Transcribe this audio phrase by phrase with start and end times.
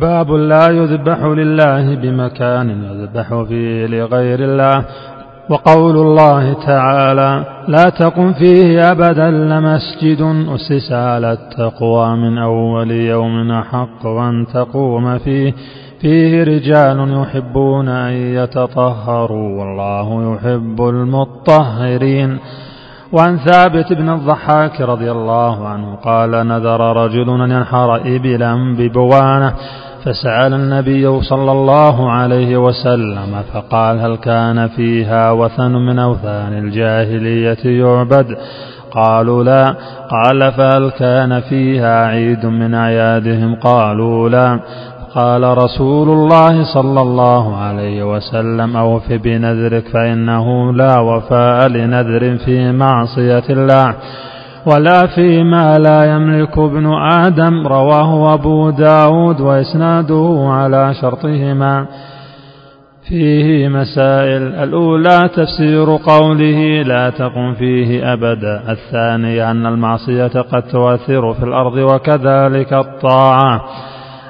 [0.00, 4.84] باب لا يذبح لله بمكان يذبح فيه لغير الله.
[5.50, 14.06] وقول الله تعالى لا تقم فيه أبدا لمسجد أسس على التقوى من أول يوم أحق
[14.06, 15.54] أن تقوم فيه.
[16.00, 22.38] فيه رجال يحبون أن يتطهروا والله يحب المطهرين.
[23.12, 29.52] وعن ثابت بن الضحاك رضي الله عنه قال نذر رجل أن ينحر إبلا ببوانة.
[30.04, 38.36] فسأل النبي صلى الله عليه وسلم فقال هل كان فيها وثن من أوثان الجاهلية يعبد؟
[38.92, 39.74] قالوا لا.
[40.10, 44.60] قال فهل كان فيها عيد من أعيادهم؟ قالوا لا.
[45.14, 53.44] قال رسول الله صلى الله عليه وسلم أوف بنذرك فإنه لا وفاء لنذر في معصية
[53.50, 53.94] الله.
[54.74, 61.86] ولا فيما لا يملك ابن آدم رواه أبو داود وإسناده على شرطهما.
[63.08, 64.42] فيه مسائل.
[64.42, 72.72] الأولى تفسير قوله لا تقم فيه أبدا الثانية أن المعصية قد تؤثر في الأرض وكذلك
[72.72, 73.64] الطاعة.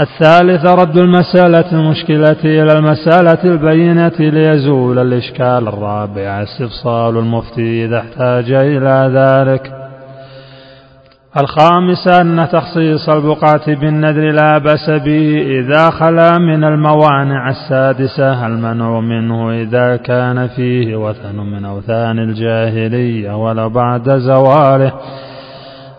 [0.00, 6.42] الثالث رد المسألة المشكلة إلى المسألة البينة ليزول الإشكال الرابع.
[6.42, 9.89] استفصال المفتي إذا احتاج إلى ذلك.
[11.36, 19.50] الخامس أن تخصيص البقعة بالنذر لا بأس به إذا خلا من الموانع السادسة المنع منه
[19.52, 24.92] إذا كان فيه وثن من أوثان الجاهلية ولو بعد زواله.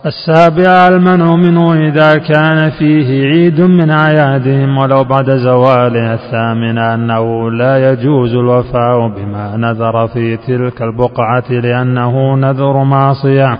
[0.06, 6.14] السابع المنع منه إذا كان فيه عيد من أعيادهم ولو بعد زواله.
[6.14, 13.58] الثامن أنه لا يجوز الوفاء بما نذر في تلك البقعة لأنه نذر معصية.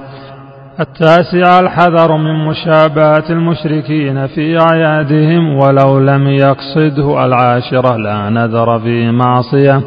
[0.81, 9.83] التاسع الحذر من مشابهة المشركين في أعيادهم ولو لم يقصده العاشرة لا نذر في معصية.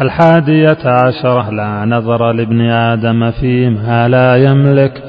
[0.00, 5.02] الحادية عشرة لا نذر لابن آدم فيما لا يملك.